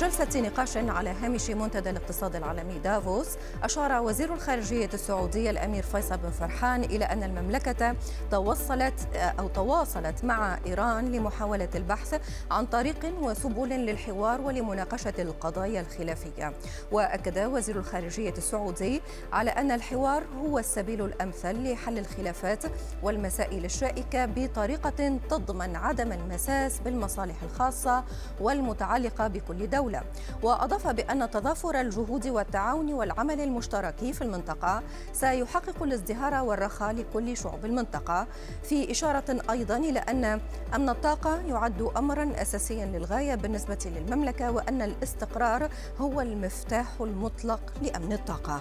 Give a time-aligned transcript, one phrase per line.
[0.00, 3.28] جلسة نقاش على هامش منتدى الاقتصاد العالمي دافوس.
[3.62, 7.96] أشار وزير الخارجية السعودية الأمير فيصل بن فرحان إلى أن المملكة
[8.30, 12.20] توصلت أو تواصلت مع إيران لمحاولة البحث
[12.50, 16.52] عن طريق وسبل للحوار ولمناقشة القضايا الخلافية.
[16.92, 22.64] وأكد وزير الخارجية السعودي على أن الحوار هو السبيل الأمثل لحل الخلافات
[23.02, 28.04] والمسائل الشائكة بطريقة تضمن عدم المساس بالمصالح الخاصة
[28.40, 29.89] والمتعلقة بكل دولة.
[30.42, 38.26] وأضاف بأن تضافر الجهود والتعاون والعمل المشترك في المنطقة سيحقق الازدهار والرخاء لكل شعوب المنطقة.
[38.62, 40.40] في إشارة أيضا إلى أن
[40.74, 48.60] أمن الطاقة يعد أمرا أساسيا للغاية بالنسبة للمملكة وأن الاستقرار هو المفتاح المطلق لأمن الطاقة.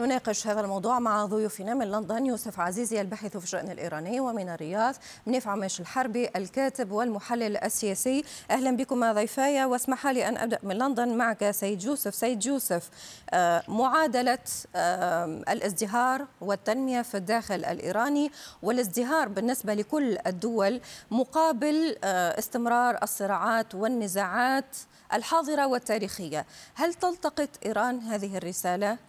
[0.00, 4.94] نناقش هذا الموضوع مع ضيوفنا من لندن يوسف عزيزي الباحث في الشأن الإيراني ومن الرياض
[5.26, 8.24] منيف عماش الحربي الكاتب والمحلل السياسي.
[8.50, 12.14] أهلا بكم ضيفاي واسمح لي أن أبدأ من لندن معك سيد يوسف.
[12.14, 12.90] سيد يوسف
[13.30, 14.38] آه، معادلة
[14.76, 20.80] آه، الازدهار والتنمية في الداخل الإيراني والازدهار بالنسبة لكل الدول
[21.10, 24.76] مقابل آه، استمرار الصراعات والنزاعات
[25.12, 26.46] الحاضرة والتاريخية.
[26.74, 29.07] هل تلتقط إيران هذه الرسالة؟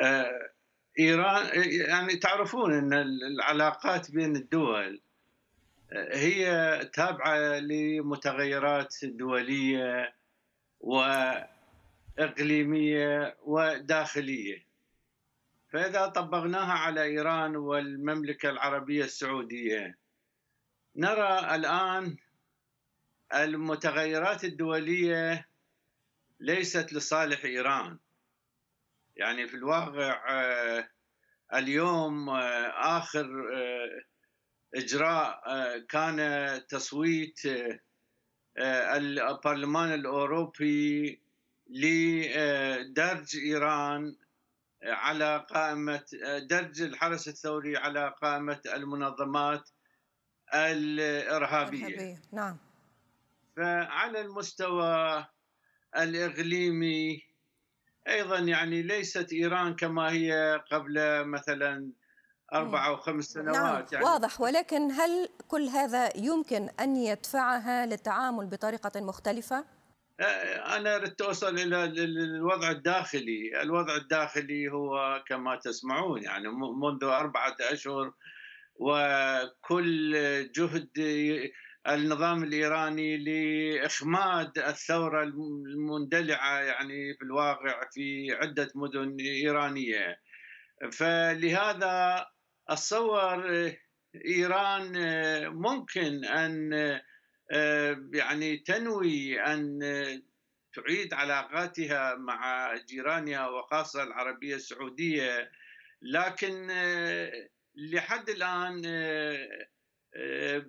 [0.00, 0.50] آه،
[0.98, 5.00] إيران يعني تعرفون إن العلاقات بين الدول
[5.92, 10.14] آه، هي تابعة لمتغيرات دولية
[12.18, 14.68] وإقليمية وداخلية.
[15.72, 19.98] فإذا طبقناها على إيران والمملكة العربية السعودية
[20.96, 22.16] نرى الآن
[23.34, 25.48] المتغيرات الدولية
[26.40, 27.98] ليست لصالح إيران.
[29.18, 30.88] يعني في الواقع آه،
[31.54, 34.02] اليوم آه، آخر آه،
[34.74, 35.42] إجراء
[35.78, 36.18] كان
[36.68, 37.40] تصويت
[38.58, 41.20] البرلمان الأوروبي
[41.70, 44.16] لدرج إيران
[44.82, 46.04] على قائمة
[46.50, 49.70] درج الحرس الثوري على قائمة المنظمات
[50.54, 52.56] الإرهابية نعم.
[53.56, 55.26] فعلى المستوى
[55.96, 57.27] الإقليمي
[58.08, 61.92] أيضا يعني ليست إيران كما هي قبل مثلا
[62.54, 68.46] أربع أو خمس سنوات نعم يعني واضح ولكن هل كل هذا يمكن أن يدفعها للتعامل
[68.46, 69.64] بطريقة مختلفة؟
[70.76, 76.48] أنا أردت أوصل إلى الوضع الداخلي، الوضع الداخلي هو كما تسمعون يعني
[76.82, 78.12] منذ أربعة أشهر
[78.74, 80.12] وكل
[80.52, 80.88] جهد
[81.88, 90.20] النظام الإيراني لإخماد الثورة المندلعة يعني في الواقع في عدة مدن إيرانية.
[90.92, 92.26] فلهذا
[92.68, 93.72] اتصور
[94.26, 94.92] إيران
[95.48, 96.72] ممكن أن
[98.14, 99.78] يعني تنوي أن
[100.74, 105.50] تعيد علاقاتها مع جيرانها وخاصة العربية السعودية.
[106.02, 106.66] لكن
[107.76, 108.82] لحد الآن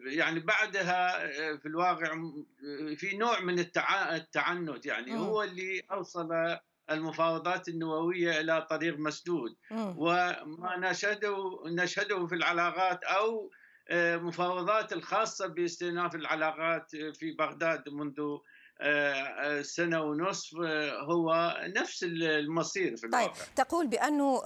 [0.06, 6.58] يعني بعدها آه، في الواقع آه، في نوع من التعنت يعني هو اللي أوصل
[6.92, 9.56] المفاوضات النووية إلى طريق مسدود.
[9.72, 13.52] وما نشهده نشهده في العلاقات أو
[14.18, 18.38] مفاوضات الخاصة باستئناف العلاقات في بغداد منذ
[19.62, 20.56] سنة ونصف
[21.10, 23.26] هو نفس المصير في الواقع.
[23.26, 24.42] طيب تقول بأنه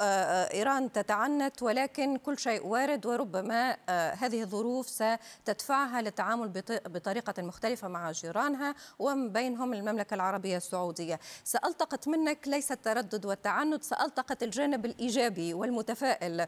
[0.54, 3.78] إيران تتعنت ولكن كل شيء وارد وربما
[4.14, 11.20] هذه الظروف ستدفعها للتعامل بطريقة مختلفة مع جيرانها ومن بينهم المملكة العربية السعودية.
[11.44, 16.48] سألتقط منك ليس التردد والتعنت سألتقط الجانب الإيجابي والمتفائل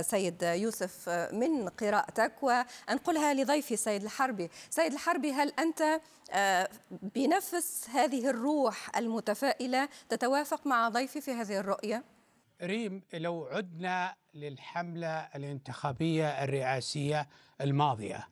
[0.00, 4.50] سيد يوسف من قراءتك وأنقلها لضيفي سيد الحربي.
[4.70, 6.00] سيد الحربي هل أنت
[7.20, 12.04] بنفس هذه الروح المتفائلة تتوافق مع ضيفي في هذه الرؤية؟
[12.62, 17.28] ريم لو عدنا للحملة الانتخابية الرئاسية
[17.60, 18.28] الماضية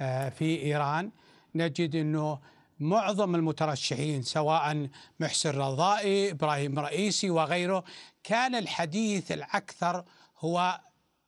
[0.00, 1.10] آه، في إيران
[1.54, 2.40] نجد أنه
[2.80, 4.88] معظم المترشحين سواء
[5.20, 7.84] محسن رضائي إبراهيم رئيسي وغيره
[8.24, 10.04] كان الحديث الأكثر
[10.38, 10.80] هو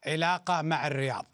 [0.06, 1.26] علاقة مع الرياض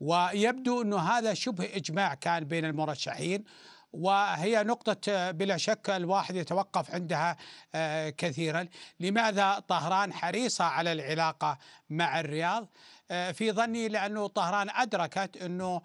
[0.00, 3.44] ويبدو أنه هذا شبه إجماع كان بين المرشحين
[3.92, 7.36] وهي نقطة بلا شك الواحد يتوقف عندها
[7.74, 8.68] آه، كثيرا.
[9.00, 11.58] لماذا طهران حريصة على العلاقة
[11.90, 12.68] مع الرياض؟
[13.12, 15.82] في ظني لأنه طهران أدركت أنه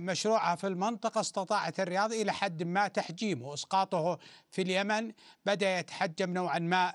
[0.00, 3.54] مشروعها في المنطقة استطاعت الرياض إلى حد ما تحجيمه.
[3.54, 4.18] إسقاطه
[4.50, 5.12] في اليمن
[5.46, 6.92] بدأ يتحجم نوعا ما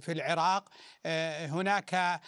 [0.00, 0.68] في العراق.
[1.46, 2.20] هناك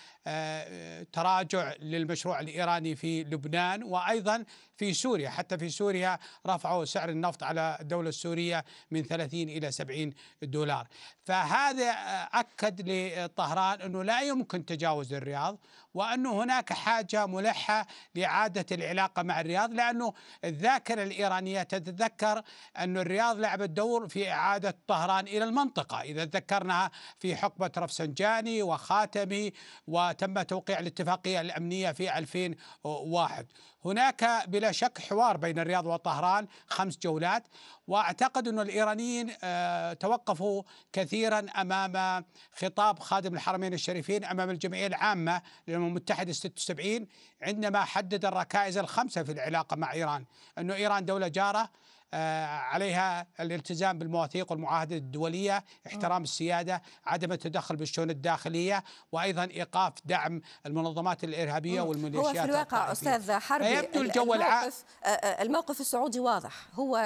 [1.13, 4.45] تراجع للمشروع الإيراني في لبنان وأيضا
[4.77, 5.31] في سوريا.
[5.31, 10.13] حتى في سوريا رفعوا سعر النفط على الدولة السورية من 30 إلى 70
[10.43, 10.89] دولار.
[11.25, 11.91] فهذا
[12.33, 15.59] أكد لطهران أنه لا يمكن تجاوز الرياض
[15.95, 20.13] وأنه هناك حاجة ملحة لإعادة العلاقة مع الرياض لأنه
[20.45, 22.43] الذاكرة الإيرانية تتذكر
[22.79, 26.01] أن الرياض لعبت دور في إعادة طهران إلى المنطقة.
[26.01, 29.53] إذا تذكرنا في حقبة رفسنجاني وخاتمي
[29.87, 33.47] وتم توقيع الاتفاقية الأمنية في 2001
[33.85, 37.45] هناك بلا شك حوار بين الرياض وطهران خمس جولات.
[37.87, 40.63] وأعتقد أن الإيرانيين آه، توقفوا
[40.93, 47.07] كثيرا أمام خطاب خادم الحرمين الشريفين أمام الجمعية العامة للأمم المتحدة 76
[47.43, 50.25] عندما حدد الركائز الخمسة في العلاقة مع إيران.
[50.59, 51.71] انه إيران دولة جارة
[52.15, 61.25] عليها الالتزام بالمواثيق والمعاهدات الدولية احترام السيادة عدم التدخل بالشؤون الداخلية وأيضا إيقاف دعم المنظمات
[61.25, 66.67] الإرهابية والميليشيات هو في الواقع أستاذ حربي يبدو الجو الموقف, آه، آه، الموقف السعودي واضح.
[66.75, 66.97] هو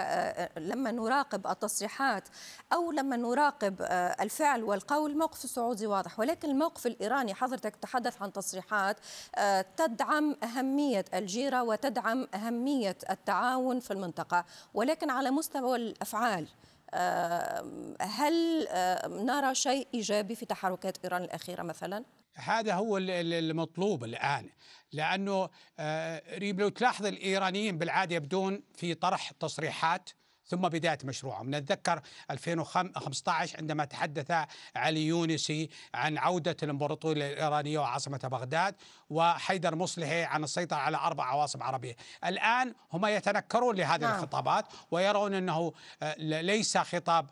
[0.57, 2.29] لما نراقب التصريحات
[2.73, 3.83] أو لما نراقب
[4.21, 6.21] الفعل والقول الموقف السعودي واضح.
[6.21, 8.97] ولكن الموقف الإيراني حضرتك تحدث عن تصريحات
[9.77, 14.45] تدعم أهمية الجيرة وتدعم أهمية التعاون في المنطقة.
[14.75, 16.49] ولكن ولكن على مستوى الأفعال
[18.01, 18.69] هل
[19.07, 22.05] نرى شيء إيجابي في تحركات إيران الأخيرة مثلا؟
[22.35, 24.51] هذا هو المطلوب الآن
[24.93, 25.49] لأنه
[25.79, 30.11] آه، لو تلاحظ الإيرانيين بالعادة يبدون في طرح تصريحات
[30.47, 32.01] ثم بداية مشروعهم نتذكر
[32.31, 34.33] 2015 عندما تحدث
[34.77, 38.75] علي يونسي عن عودة الإمبراطورية الإيرانية وعاصمة بغداد
[39.11, 44.15] وحيدر مصلحي عن السيطرة على أربع عواصم عربية الآن هم يتنكرون لهذه نعم.
[44.15, 45.73] الخطابات ويرون أنه
[46.19, 47.31] ليس خطاب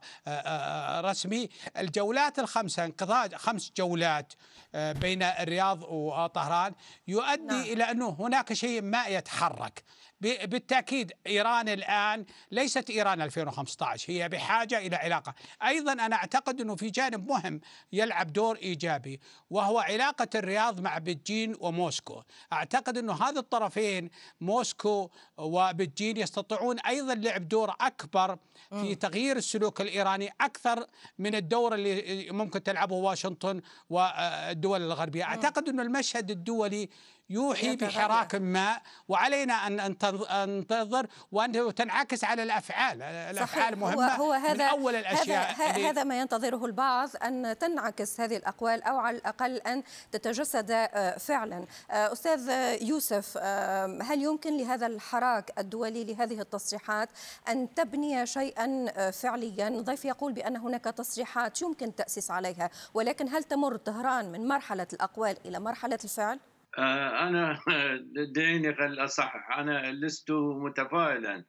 [1.04, 4.32] رسمي الجولات الخمسة انقضاء خمس جولات
[4.74, 6.74] بين الرياض وطهران
[7.08, 7.60] يؤدي نعم.
[7.60, 9.84] إلى أنه هناك شيء ما يتحرك
[10.20, 16.90] بالتأكيد إيران الآن ليست إيران 2015 هي بحاجة إلى علاقة، أيضا أنا أعتقد إنه في
[16.90, 17.60] جانب مهم
[17.92, 19.20] يلعب دور إيجابي
[19.50, 22.22] وهو علاقة الرياض مع بجين وموسكو،
[22.52, 24.10] أعتقد إنه هذا الطرفين
[24.40, 28.38] موسكو وبجين يستطيعون أيضا لعب دور أكبر
[28.70, 30.86] في تغيير السلوك الإيراني أكثر
[31.18, 33.60] من الدور اللي ممكن تلعبه واشنطن
[33.90, 36.88] والدول الغربية، أعتقد إنه المشهد الدولي
[37.30, 39.96] يوحي بحراك ما وعلينا ان
[40.30, 46.04] ننتظر وان تنعكس على الأفعال، الأفعال مهمة هو, هو هذا من اول الأشياء هذا, هذا
[46.04, 49.82] ما ينتظره البعض أن تنعكس هذه الأقوال أو على الأقل أن
[50.12, 51.66] تتجسد آه، فعلا.
[51.90, 52.50] آه، أستاذ
[52.82, 57.08] يوسف آه، هل يمكن لهذا الحراك الدولي لهذه التصريحات
[57.48, 63.76] أن تبني شيئا فعليا؟ ضيف يقول بأن هناك تصريحات يمكن التاسيس عليها، ولكن هل تمر
[63.76, 66.38] طهران من مرحلة الأقوال إلى مرحلة الفعل؟
[66.78, 67.60] آه، أنا
[68.34, 69.58] دعيني خل أصحح.
[69.58, 71.44] أنا لست متفائلا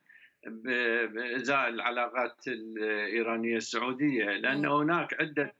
[0.47, 5.55] بإزاء العلاقات الإيرانية السعودية لأن هناك عدة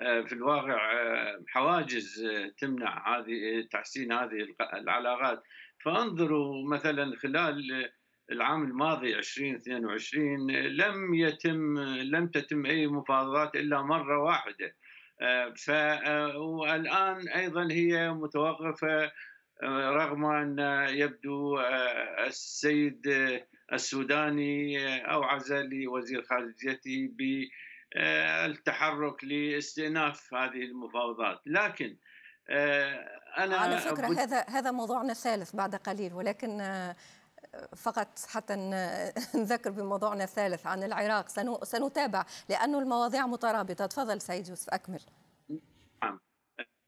[0.00, 2.26] آه، في الواقع آه، حواجز
[2.58, 5.42] تمنع هذه تحسين هذه العلاقات.
[5.84, 7.90] فانظروا مثلا خلال
[8.32, 14.76] العام الماضي 2022 لم يتم لم تتم أي مفاوضات إلا مرة واحدة.
[16.36, 19.12] والآن أيضا هي متوقفة
[19.64, 21.60] رغم أن يبدو
[22.26, 23.02] السيد
[23.72, 27.10] السوداني أوعز لوزير خارجيته
[27.94, 31.40] بالتحرك لاستئناف هذه المفاوضات.
[31.46, 31.96] لكن
[33.38, 36.60] أنا على فكرة هذا هذا موضوعنا الثالث بعد قليل ولكن
[37.76, 38.54] فقط حتى
[39.34, 41.28] نذكر بموضوعنا الثالث عن العراق.
[41.64, 43.86] سنتابع لأن المواضيع مترابطة.
[43.86, 45.00] تفضل سيد يوسف أكمل.
[46.02, 46.20] نعم.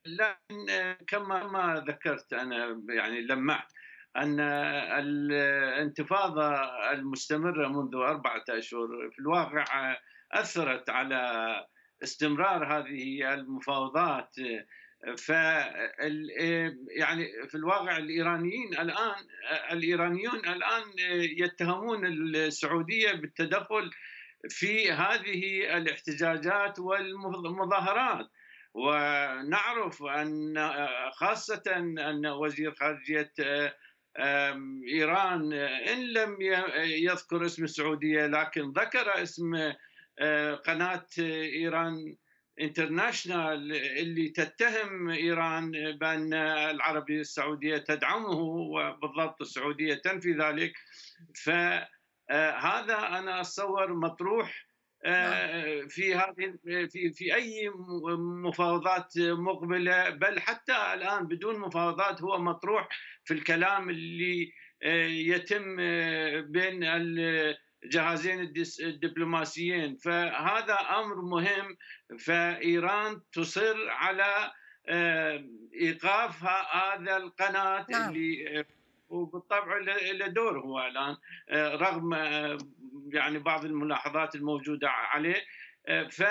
[0.07, 0.67] لكن
[1.07, 3.73] كما ما ذكرت أنا يعني لمعت
[4.17, 6.55] أن الانتفاضة
[6.91, 9.97] المستمرة منذ أربعة أشهر في الواقع
[10.33, 11.55] أثرت على
[12.03, 14.35] استمرار هذه المفاوضات
[15.19, 15.29] ف
[16.99, 19.25] يعني في الواقع الإيرانيين الآن
[19.73, 20.83] الإيرانيون الآن
[21.39, 23.91] يتهمون السعودية بالتدخل
[24.49, 28.31] في هذه الاحتجاجات والمظاهرات.
[28.75, 30.71] ونعرف أن
[31.13, 33.33] خاصة أن وزير خارجية
[34.89, 36.37] إيران إن لم
[36.85, 39.73] يذكر اسم السعودية لكن ذكر اسم
[40.67, 42.17] قناة إيران
[42.61, 45.71] انترناشنال اللي تتهم إيران
[46.01, 50.73] بأن العربية السعودية تدعمه وبالضبط السعودية تنفي ذلك
[51.45, 54.67] فهذا أنا أتصور مطروح
[55.07, 55.89] نعم.
[55.89, 57.71] في هذه في في أي
[58.45, 62.89] مفاوضات مقبلة بل حتى الآن بدون مفاوضات هو مطروح
[63.25, 64.53] في الكلام اللي
[65.27, 65.77] يتم
[66.53, 66.85] بين
[67.85, 69.97] الجهازين الدبلوماسيين.
[69.97, 71.77] فهذا أمر مهم.
[72.19, 74.53] فإيران تصر على
[75.81, 78.09] ايقاف هذا القناة نعم.
[78.11, 78.65] اللي
[79.09, 81.17] وبالطبع له دور هو الآن
[81.77, 82.15] رغم
[83.13, 85.45] يعني بعض الملاحظات الموجودة عليه.
[86.11, 86.23] ف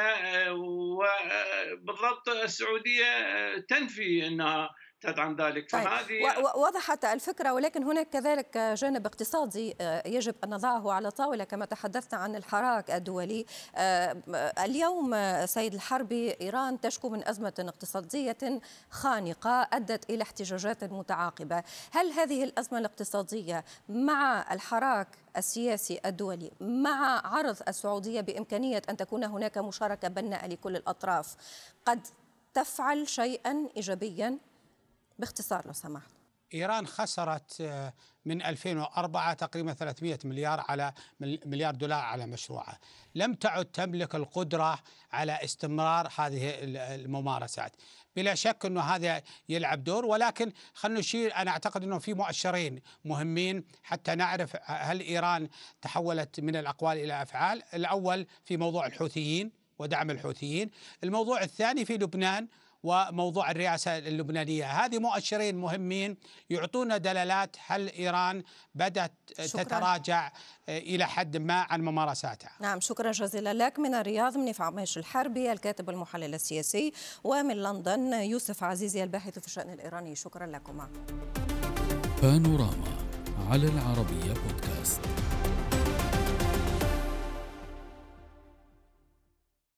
[0.49, 4.69] وبالضبط السعودية تنفي إنها
[5.03, 5.71] تدعم ذلك.
[5.71, 5.83] طيب.
[5.83, 6.13] فهذه
[6.55, 12.19] وضحت الفكرة ولكن هناك كذلك جانب اقتصادي آه، يجب أن نضعه على طاولة كما تحدثنا
[12.19, 13.45] عن الحراك الدولي.
[13.75, 14.17] آه،
[14.59, 21.63] اليوم آه، سيد الحربي إيران تشكو من أزمة اقتصادية خانقة أدت إلى احتجاجات متعاقبة.
[21.91, 25.07] هل هذه الأزمة الاقتصادية مع الحراك
[25.37, 31.35] السياسي الدولي مع عرض السعودية بإمكانية أن تكون هناك مشاركة بناءة لكل الأطراف
[31.85, 32.07] قد
[32.53, 34.37] تفعل شيئا إيجابيا؟
[35.19, 36.09] باختصار لو سمحت.
[36.53, 37.93] إيران خسرت آه،
[38.25, 42.79] من 2004 تقريبا 300 مليار على مليار دولار على مشروعها
[43.15, 44.79] لم تعد تملك القدرة
[45.11, 46.53] على استمرار هذه
[46.95, 47.75] الممارسات.
[48.15, 53.63] بلا شك إنه هذا يلعب دور ولكن خلينا نشير أنا أعتقد إنه في مؤشرين مهمين
[53.83, 55.49] حتى نعرف هل إيران
[55.81, 57.63] تحولت من الأقوال إلى أفعال.
[57.73, 60.71] الأول في موضوع الحوثيين ودعم الحوثيين.
[61.03, 62.47] الموضوع الثاني في لبنان
[62.83, 64.65] وموضوع الرئاسة اللبنانية.
[64.65, 66.17] هذه مؤشرين مهمين
[66.49, 68.43] يعطونا دلالات هل إيران
[68.75, 69.11] بدأت
[69.41, 69.63] شكرا.
[69.63, 70.31] تتراجع
[70.69, 72.51] آه، إلى حد ما عن ممارساتها.
[72.59, 73.79] نعم شكرا جزيلا لك.
[73.79, 79.73] من الرياض منيف عميش الحربي الكاتب والمحلل السياسي ومن لندن يوسف عزيزي الباحث في الشأن
[79.73, 80.15] الإيراني.
[80.15, 80.89] شكرا لكما.
[82.21, 82.97] بانوراما
[83.49, 85.01] على العربية بودكاست.